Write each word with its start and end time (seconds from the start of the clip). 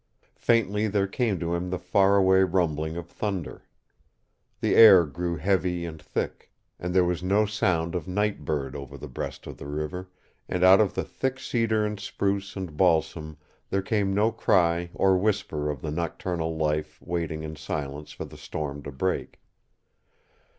Faintly 0.39 0.87
there 0.87 1.05
came 1.05 1.39
to 1.39 1.53
him 1.53 1.69
the 1.69 1.77
far 1.77 2.15
away 2.15 2.41
rumbling 2.41 2.97
of 2.97 3.07
thunder. 3.07 3.61
The 4.59 4.73
air 4.73 5.05
grew 5.05 5.35
heavy 5.37 5.85
and 5.85 6.01
thick, 6.01 6.51
and 6.79 6.91
there 6.91 7.03
was 7.05 7.21
no 7.21 7.45
sound 7.45 7.93
of 7.93 8.07
night 8.07 8.43
bird 8.43 8.75
over 8.75 8.97
the 8.97 9.07
breast 9.07 9.45
of 9.45 9.57
the 9.57 9.67
river, 9.67 10.09
and 10.49 10.63
out 10.63 10.81
of 10.81 10.95
the 10.95 11.03
thick 11.03 11.39
cedar 11.39 11.85
and 11.85 11.99
spruce 11.99 12.55
and 12.55 12.75
balsam 12.75 13.37
there 13.69 13.83
came 13.83 14.11
no 14.11 14.31
cry 14.31 14.89
or 14.95 15.19
whisper 15.19 15.69
of 15.69 15.81
the 15.83 15.91
nocturnal 15.91 16.57
life 16.57 16.99
waiting 16.99 17.43
in 17.43 17.55
silence 17.55 18.11
for 18.11 18.25
the 18.25 18.37
storm 18.37 18.81
to 18.81 18.91
break. 18.91 19.39